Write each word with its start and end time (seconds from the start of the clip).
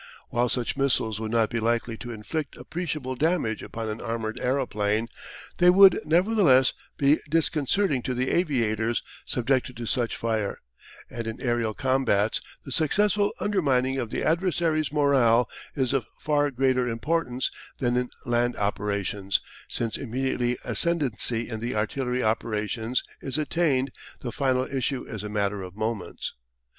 While 0.29 0.49
such 0.49 0.75
missiles 0.75 1.19
would 1.19 1.29
not 1.29 1.51
be 1.51 1.59
likely 1.59 1.95
to 1.97 2.09
inflict 2.09 2.57
appreciable 2.57 3.13
damage 3.13 3.61
upon 3.61 3.87
an 3.87 4.01
armoured 4.01 4.39
aeroplane, 4.39 5.07
they 5.59 5.69
would 5.69 5.99
nevertheless 6.05 6.73
be 6.97 7.17
disconcerting 7.29 8.01
to 8.01 8.15
the 8.15 8.31
aviators 8.31 9.03
subjected 9.27 9.77
to 9.77 9.85
such 9.85 10.15
fire, 10.15 10.57
and 11.11 11.27
in 11.27 11.39
aerial 11.39 11.75
combats 11.75 12.41
the 12.65 12.71
successful 12.71 13.31
undermining 13.39 13.99
of 13.99 14.09
the 14.09 14.23
adversary's 14.23 14.91
moral 14.91 15.47
is 15.75 15.93
of 15.93 16.07
far 16.19 16.49
greater 16.49 16.87
importance 16.89 17.51
than 17.77 17.95
in 17.95 18.09
land 18.25 18.55
operations, 18.55 19.39
since 19.67 19.97
immediately 19.99 20.57
ascendancy 20.65 21.47
in 21.47 21.59
the 21.59 21.75
artillery 21.75 22.23
operations 22.23 23.03
is 23.21 23.37
attained 23.37 23.91
the 24.21 24.31
final 24.31 24.63
issue 24.65 25.03
is 25.03 25.21
a 25.21 25.29
matter 25.29 25.61
of 25.61 25.75
moments. 25.75 26.33